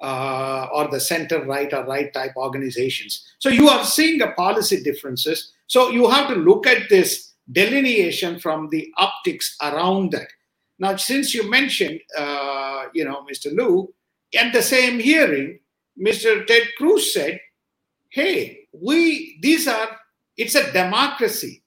[0.02, 3.26] uh, or the center right or right type organizations.
[3.38, 5.52] So you are seeing the policy differences.
[5.66, 10.28] So you have to look at this delineation from the optics around that.
[10.78, 13.52] Now, since you mentioned, uh, you know, Mr.
[13.52, 13.92] Lu,
[14.36, 15.58] at the same hearing,
[15.98, 16.46] Mr.
[16.46, 17.40] Ted Cruz said,
[18.10, 19.88] hey, we these are
[20.36, 21.62] it's a democracy.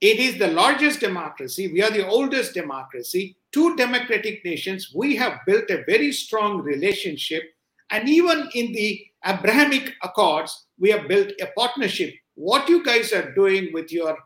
[0.00, 1.72] It is the largest democracy.
[1.72, 3.36] We are the oldest democracy.
[3.52, 4.92] Two democratic nations.
[4.94, 7.42] We have built a very strong relationship.
[7.90, 12.14] And even in the abrahamic accords we have built a partnership.
[12.34, 14.16] What you guys are doing with your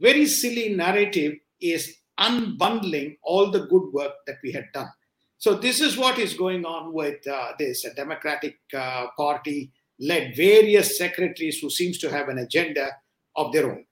[0.00, 4.90] very silly narrative is unbundling all the good work that we had done.
[5.38, 10.98] So this is what is going on with uh, this democratic uh, party led various
[10.98, 12.90] secretaries who seems to have an agenda
[13.36, 13.84] of their own.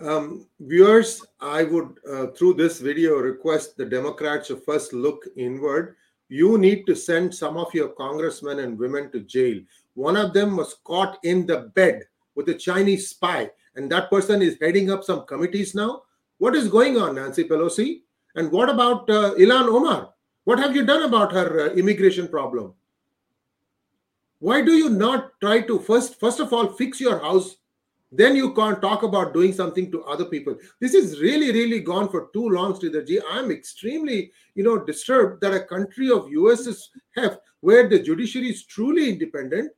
[0.00, 5.96] Um, viewers, I would, uh, through this video, request the Democrats to first look inward.
[6.30, 9.58] you need to send some of your congressmen and women to jail.
[9.94, 12.02] One of them was caught in the bed
[12.34, 16.02] with a Chinese spy, and that person is heading up some committees now.
[16.36, 18.02] What is going on, Nancy Pelosi?
[18.34, 20.12] And what about uh, Ilhan Omar?
[20.44, 22.74] What have you done about her uh, immigration problem?
[24.40, 27.56] Why do you not try to first, first of all, fix your house?
[28.10, 30.56] Then you can't talk about doing something to other people.
[30.80, 33.20] This is really really gone for too long Sridharji.
[33.30, 38.64] i'm extremely you know disturbed that a country of us's have where the judiciary is
[38.64, 39.72] truly independent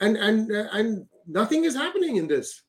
[0.00, 2.62] and and and nothing is happening in this.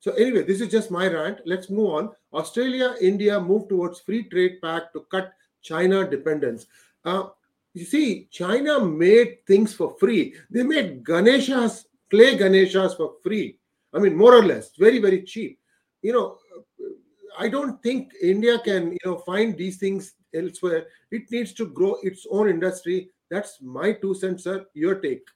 [0.00, 1.38] So anyway this is just my rant.
[1.46, 2.10] Let's move on.
[2.34, 6.66] Australia india move towards free trade pact to cut china dependence.
[7.06, 7.28] Uh,
[7.74, 13.56] you see china made things for free they made ganeshas clay ganeshas for free
[13.92, 15.58] I mean, more or less, very, very cheap.
[16.00, 16.38] You know,
[17.38, 20.86] I don't think India can, you know, find these things elsewhere.
[21.10, 23.10] It needs to grow its own industry.
[23.30, 24.66] That's my two cents, sir.
[24.74, 25.26] Your take.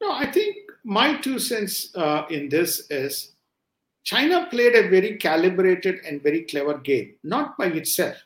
[0.00, 3.32] No, I think my two cents uh, in this is
[4.04, 8.16] China played a very calibrated and very clever game, not by itself.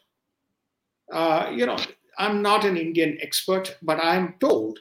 [1.12, 1.78] Uh, you know,
[2.20, 4.78] I'm not an Indian expert, but I'm told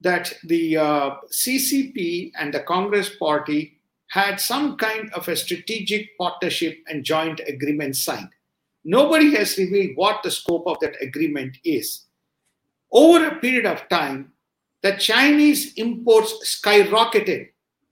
[0.00, 6.78] that the uh, CCP and the Congress Party had some kind of a strategic partnership
[6.88, 8.30] and joint agreement signed.
[8.84, 12.06] Nobody has revealed what the scope of that agreement is.
[12.90, 14.32] Over a period of time,
[14.82, 17.50] the Chinese imports skyrocketed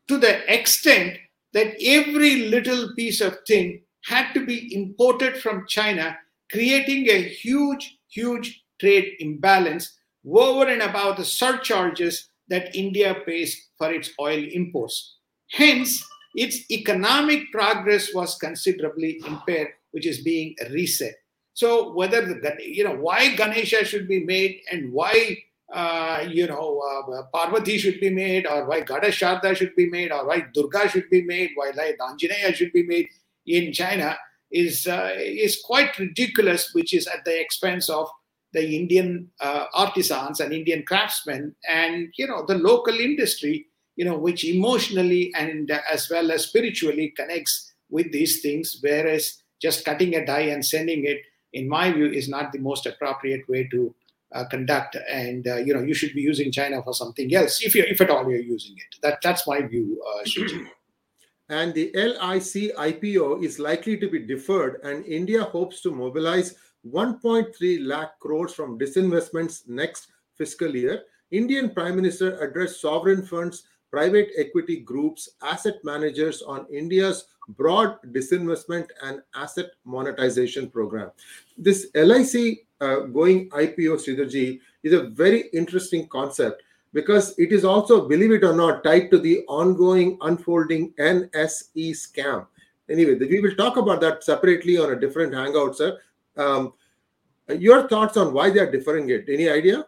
[0.09, 1.19] to the extent
[1.53, 6.19] that every little piece of thing had to be imported from China,
[6.51, 13.93] creating a huge, huge trade imbalance over and above the surcharges that India pays for
[13.93, 15.17] its oil imports.
[15.51, 21.15] Hence, its economic progress was considerably impaired, which is being reset.
[21.55, 25.39] So, whether the you know why Ganesha should be made and why
[25.73, 30.13] uh, you know uh, Parvati should be made, or why Goddess Sharda should be made,
[30.13, 33.09] or why Durga should be made, why Anjaneya should be made
[33.47, 34.17] in China
[34.51, 38.09] is uh, is quite ridiculous, which is at the expense of
[38.53, 44.17] the Indian uh, artisans and Indian craftsmen, and you know the local industry, you know,
[44.17, 48.79] which emotionally and uh, as well as spiritually connects with these things.
[48.81, 51.19] Whereas just cutting a die and sending it,
[51.53, 53.95] in my view, is not the most appropriate way to
[54.33, 54.97] uh, conduct.
[55.11, 58.01] And uh, you know, you should be using China for something else, if you if
[58.01, 58.97] at all you're using it.
[59.03, 60.25] That that's my view, uh,
[61.51, 66.55] And the LIC IPO is likely to be deferred, and India hopes to mobilize
[66.93, 71.03] 1.3 lakh crores from disinvestments next fiscal year.
[71.31, 78.87] Indian Prime Minister addressed sovereign funds, private equity groups, asset managers on India's broad disinvestment
[79.03, 81.11] and asset monetization program.
[81.57, 88.09] This LIC uh, going IPO, Sridharji, is a very interesting concept because it is also,
[88.09, 92.47] believe it or not, tied to the ongoing unfolding NSE scam.
[92.91, 95.99] Anyway, we will talk about that separately on a different hangout, sir.
[96.39, 96.73] Um,
[97.49, 99.25] your thoughts on why they are deferring it?
[99.29, 99.87] Any idea?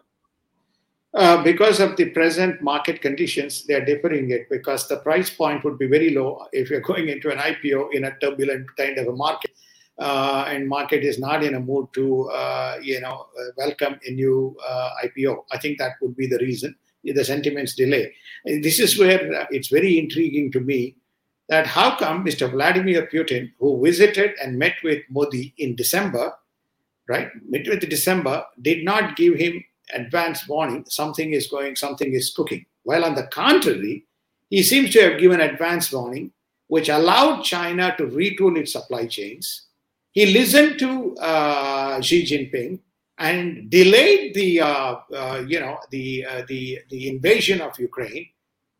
[1.13, 5.63] Uh, because of the present market conditions, they are deferring it because the price point
[5.63, 9.07] would be very low if you're going into an IPO in a turbulent kind of
[9.07, 9.51] a market.
[9.99, 14.55] Uh, and market is not in a mood to uh, you know welcome a new
[14.67, 15.43] uh, IPO.
[15.51, 18.13] I think that would be the reason the sentiments delay.
[18.45, 20.95] This is where uh, it's very intriguing to me
[21.49, 22.49] that how come Mr.
[22.49, 26.33] Vladimir Putin, who visited and met with Modi in December,
[27.11, 32.33] right, met with December, did not give him advance warning something is going, something is
[32.35, 32.65] cooking.
[32.83, 34.05] While on the contrary,
[34.49, 36.31] he seems to have given advance warning,
[36.67, 39.67] which allowed China to retool its supply chains.
[40.11, 42.79] He listened to uh, Xi Jinping
[43.17, 48.27] and delayed the, uh, uh, you know, the, uh, the, the invasion of Ukraine,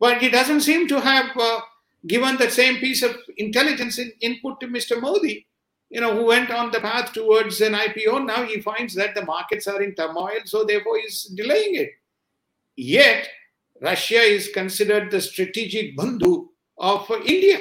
[0.00, 1.60] but he doesn't seem to have uh,
[2.06, 5.00] given the same piece of intelligence in, input to Mr.
[5.00, 5.46] Modi,
[5.92, 8.26] you know, who went on the path towards an IPO.
[8.26, 11.90] Now he finds that the markets are in turmoil, so therefore he's delaying it.
[12.76, 13.28] Yet,
[13.82, 17.58] Russia is considered the strategic bandhu of India.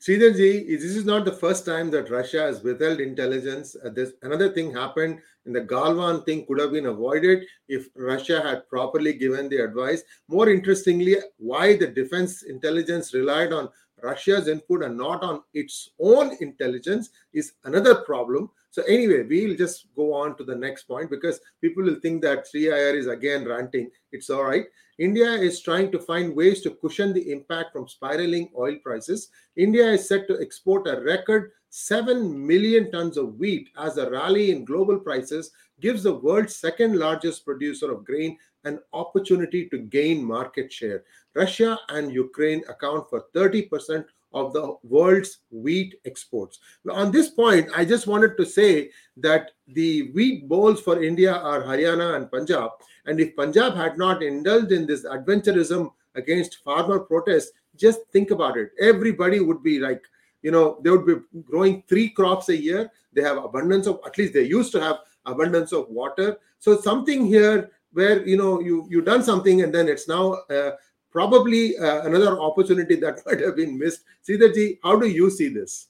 [0.00, 3.76] Sridharji, this is not the first time that Russia has withheld intelligence.
[3.84, 8.40] Uh, this another thing happened in the Galwan thing could have been avoided if Russia
[8.40, 10.02] had properly given the advice.
[10.28, 13.68] More interestingly, why the defense intelligence relied on
[14.02, 19.86] Russia's input and not on its own intelligence is another problem So anyway, we'll just
[19.96, 23.90] go on to the next point because people will think that 3IR is again ranting.
[24.12, 24.66] It's all right.
[24.98, 29.28] India is trying to find ways to cushion the impact from spiraling oil prices.
[29.56, 34.50] India is set to export a record 7 million tons of wheat as a rally
[34.50, 35.50] in global prices
[35.80, 41.04] gives the world's second largest producer of grain an opportunity to gain market share.
[41.34, 46.60] Russia and Ukraine account for 30% of the world's wheat exports.
[46.88, 51.62] On this point, I just wanted to say that the wheat bowls for India are
[51.62, 52.70] Haryana and Punjab.
[53.06, 58.56] And if Punjab had not indulged in this adventurism against farmer protests, just think about
[58.56, 58.70] it.
[58.80, 60.02] Everybody would be like,
[60.42, 62.90] you know, they would be growing three crops a year.
[63.12, 66.38] They have abundance of, at least they used to have abundance of water.
[66.58, 70.72] So something here where you know you you done something and then it's now uh,
[71.10, 74.02] probably uh, another opportunity that might have been missed.
[74.26, 75.88] Sridharji, how do you see this?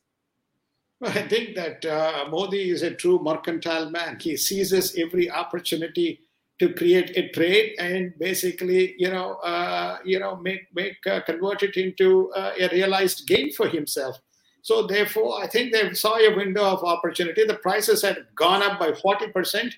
[1.03, 4.19] I think that uh, Modi is a true mercantile man.
[4.21, 6.21] He seizes every opportunity
[6.59, 11.63] to create a trade and basically, you know, uh, you know, make make uh, convert
[11.63, 14.21] it into uh, a realized gain for himself.
[14.63, 17.45] So therefore, I think they saw a window of opportunity.
[17.45, 19.75] The prices had gone up by forty percent.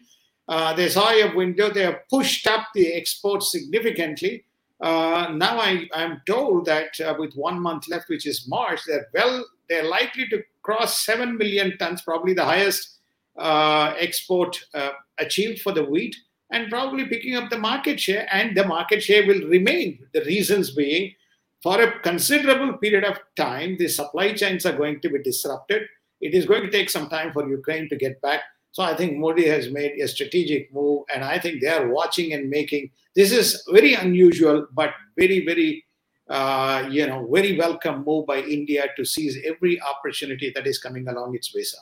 [0.48, 1.70] Uh, they saw a window.
[1.70, 4.44] They have pushed up the exports significantly
[4.82, 9.06] uh, now I, am told that uh, with one month left, which is March, they're
[9.14, 12.98] well, they're likely to cross seven million tons, probably the highest
[13.38, 16.16] uh, export uh, achieved for the wheat,
[16.50, 18.26] and probably picking up the market share.
[18.32, 20.00] And the market share will remain.
[20.12, 21.14] The reasons being,
[21.62, 25.82] for a considerable period of time, the supply chains are going to be disrupted.
[26.20, 28.40] It is going to take some time for Ukraine to get back.
[28.72, 32.32] So I think Modi has made a strategic move, and I think they are watching
[32.32, 32.90] and making.
[33.14, 35.84] This is very unusual, but very, very,
[36.28, 41.06] uh, you know, very welcome move by India to seize every opportunity that is coming
[41.06, 41.78] along its way, sir.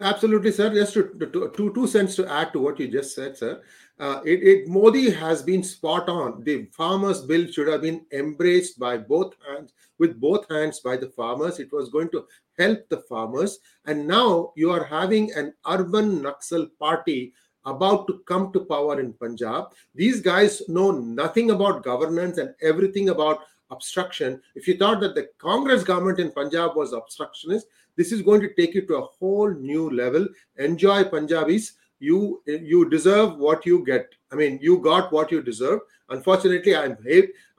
[0.00, 0.72] Absolutely, sir.
[0.72, 3.60] Just to, to, two two cents to add to what you just said, sir.
[3.98, 6.44] Uh, it, it, Modi has been spot on.
[6.44, 11.08] The farmers' bill should have been embraced by both hands, with both hands by the
[11.08, 11.58] farmers.
[11.58, 12.24] It was going to
[12.58, 13.58] help the farmers.
[13.86, 17.32] And now you are having an urban Naxal party
[17.64, 19.72] about to come to power in Punjab.
[19.94, 23.40] These guys know nothing about governance and everything about
[23.70, 24.40] obstruction.
[24.54, 28.54] If you thought that the Congress government in Punjab was obstructionist, this is going to
[28.54, 30.26] take you to a whole new level.
[30.56, 31.72] Enjoy Punjabis.
[32.00, 34.08] You you deserve what you get.
[34.32, 35.80] I mean, you got what you deserve.
[36.10, 36.96] Unfortunately, I'm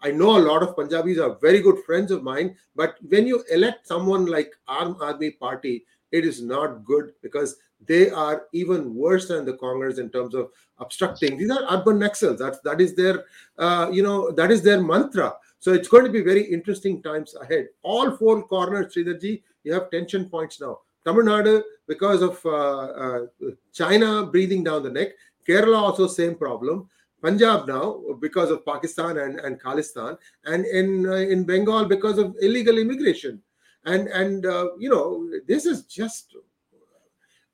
[0.01, 3.43] I know a lot of Punjabis are very good friends of mine, but when you
[3.51, 9.27] elect someone like Aam Aadmi Party, it is not good because they are even worse
[9.27, 11.37] than the Congress in terms of obstructing.
[11.37, 12.37] These are urban Naxals.
[12.37, 13.25] That's that is their
[13.57, 15.33] uh, you know that is their mantra.
[15.59, 17.67] So it's going to be very interesting times ahead.
[17.83, 20.79] All four corners, Sridharji, you have tension points now.
[21.05, 23.25] Tamil Nadu, because of uh, uh,
[23.73, 25.09] China breathing down the neck.
[25.47, 26.89] Kerala also same problem.
[27.21, 32.35] Punjab now because of Pakistan and, and Khalistan, and in uh, in Bengal because of
[32.41, 33.41] illegal immigration,
[33.85, 36.35] and and uh, you know this is just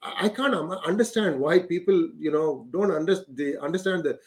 [0.04, 0.54] I can't
[0.86, 4.20] understand why people you know don't understand they understand the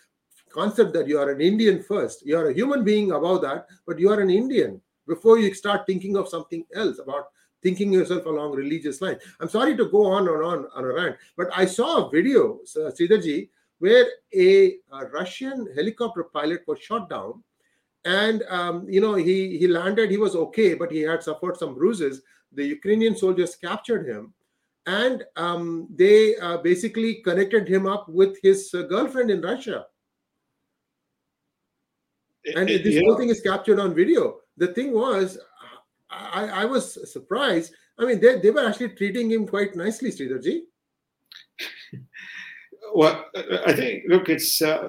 [0.50, 2.26] concept that you are an Indian first.
[2.26, 5.86] You are a human being above that, but you are an Indian before you start
[5.86, 7.28] thinking of something else about
[7.62, 9.20] thinking yourself along religious lines.
[9.40, 12.60] I'm sorry to go on and on on a rant, but I saw a video,
[12.64, 13.48] Sridharji,
[13.78, 17.42] where a, a Russian helicopter pilot was shot down,
[18.04, 20.10] and um, you know he he landed.
[20.10, 22.22] He was okay, but he had suffered some bruises.
[22.52, 24.32] The Ukrainian soldiers captured him,
[24.86, 29.86] and um, they uh, basically connected him up with his uh, girlfriend in Russia.
[32.56, 34.38] And it, this whole thing is captured on video.
[34.56, 35.38] The thing was,
[36.10, 37.72] I, I was surprised.
[37.98, 40.62] I mean, they, they were actually treating him quite nicely, Sridharji
[42.94, 43.24] well,
[43.66, 44.88] I think, look, it's, uh,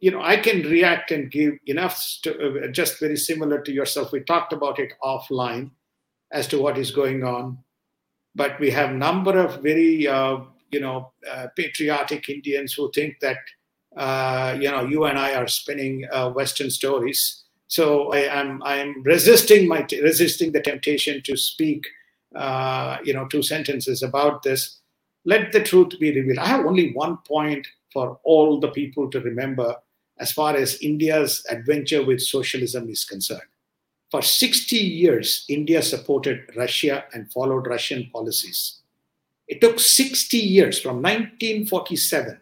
[0.00, 4.12] you know, I can react and give enough, to, uh, just very similar to yourself.
[4.12, 5.70] We talked about it offline
[6.32, 7.58] as to what is going on.
[8.34, 10.38] But we have number of very, uh,
[10.70, 13.38] you know, uh, patriotic Indians who think that,
[13.96, 17.44] uh, you know, you and I are spinning uh, Western stories.
[17.68, 21.86] So I am I'm resisting my resisting the temptation to speak,
[22.34, 24.78] uh, you know, two sentences about this
[25.28, 26.38] let the truth be revealed.
[26.38, 29.76] I have only one point for all the people to remember
[30.18, 33.42] as far as India's adventure with socialism is concerned.
[34.10, 38.80] For 60 years, India supported Russia and followed Russian policies.
[39.48, 42.40] It took 60 years from 1947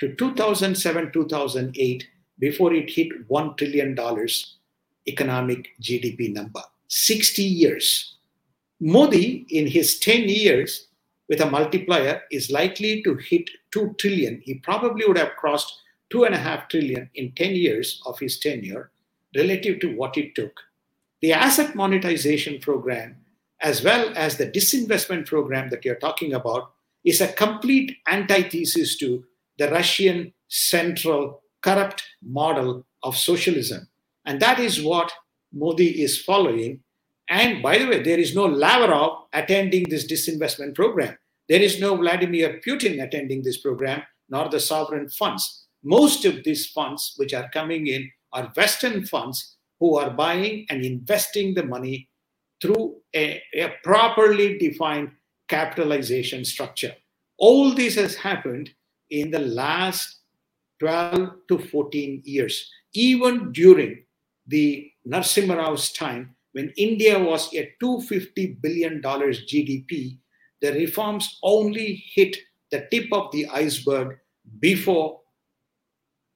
[0.00, 2.08] to 2007 2008
[2.38, 3.94] before it hit $1 trillion
[5.06, 6.62] economic GDP number.
[6.88, 8.16] 60 years.
[8.80, 10.88] Modi, in his 10 years,
[11.28, 14.42] with a multiplier is likely to hit 2 trillion.
[14.44, 15.80] He probably would have crossed
[16.12, 18.90] 2.5 trillion in 10 years of his tenure
[19.34, 20.52] relative to what it took.
[21.22, 23.16] The asset monetization program,
[23.60, 26.72] as well as the disinvestment program that you're talking about,
[27.04, 29.24] is a complete antithesis to
[29.58, 33.88] the Russian central corrupt model of socialism.
[34.24, 35.12] And that is what
[35.52, 36.80] Modi is following.
[37.28, 41.16] And by the way, there is no Lavrov attending this disinvestment program.
[41.48, 45.66] There is no Vladimir Putin attending this program, nor the sovereign funds.
[45.82, 50.84] Most of these funds, which are coming in, are Western funds who are buying and
[50.84, 52.08] investing the money
[52.60, 55.10] through a, a properly defined
[55.48, 56.94] capitalization structure.
[57.36, 58.70] All this has happened
[59.10, 60.20] in the last
[60.78, 64.04] 12 to 14 years, even during
[64.46, 70.18] the Narasimha Rao's time, when India was at $250 billion GDP,
[70.60, 72.36] the reforms only hit
[72.70, 74.18] the tip of the iceberg
[74.60, 75.20] before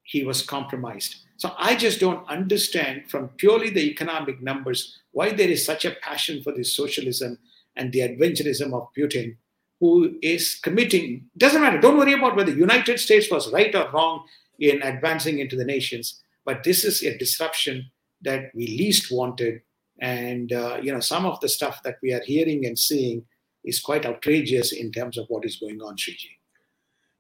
[0.03, 1.17] he was compromised.
[1.37, 5.97] So I just don't understand from purely the economic numbers why there is such a
[6.03, 7.39] passion for this socialism
[7.77, 9.37] and the adventurism of Putin,
[9.81, 13.91] who is committing, doesn't matter, don't worry about whether the United States was right or
[13.91, 14.25] wrong
[14.59, 17.91] in advancing into the nations, but this is a disruption
[18.27, 19.63] that we least wanted.
[20.01, 23.25] And, uh, you know, some of the stuff that we are hearing and seeing
[23.65, 26.37] is quite outrageous in terms of what is going on, Sriji.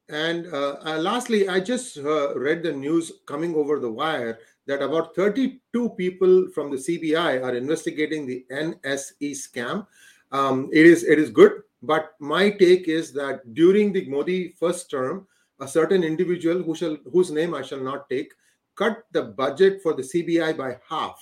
[0.09, 4.82] And uh, uh, lastly, I just uh, read the news coming over the wire that
[4.82, 9.86] about 32 people from the CBI are investigating the NSE scam.
[10.30, 14.90] Um, it is it is good, but my take is that during the Modi first
[14.90, 15.26] term,
[15.61, 18.32] a certain individual who shall whose name I shall not take
[18.77, 21.18] cut the budget for the CBI by half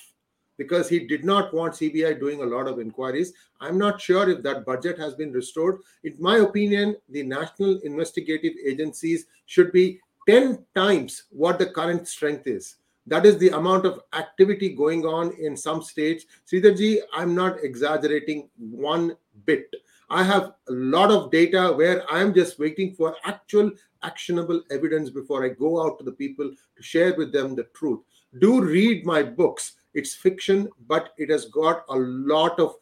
[0.57, 3.33] because he did not want CBI doing a lot of inquiries.
[3.61, 5.79] I'm not sure if that budget has been restored.
[6.05, 12.47] In my opinion, the national investigative agencies should be 10 times what the current strength
[12.47, 12.77] is.
[13.07, 16.25] That is the amount of activity going on in some states.
[16.51, 19.69] Sridharji, I'm not exaggerating one bit.
[20.15, 23.73] I have a lot of data where I'm just waiting for actual
[24.05, 27.99] actionable evidence before I go out to the people to share with them the truth.
[28.39, 29.73] Do read my books.
[29.93, 32.77] It's fiction but it has got a lot of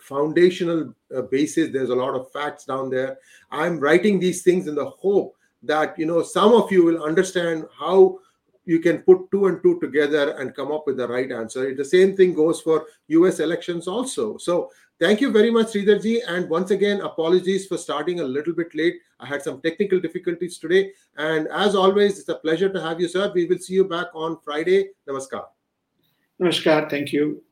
[0.00, 1.70] foundational uh, basis.
[1.70, 3.18] There's a lot of facts down there.
[3.52, 7.66] I'm writing these things in the hope that you know some of you will understand
[7.78, 8.18] how
[8.64, 11.74] you can put two and two together and come up with the right answer.
[11.74, 14.36] The same thing goes for us elections also.
[14.36, 14.70] So
[15.04, 19.00] thank you very much sridharji and once again apologies for starting a little bit late
[19.20, 20.82] i had some technical difficulties today
[21.30, 24.22] and as always it's a pleasure to have you sir we will see you back
[24.26, 24.78] on friday
[25.08, 25.44] namaskar
[26.42, 26.90] Namaskar.
[26.90, 27.42] Thank you.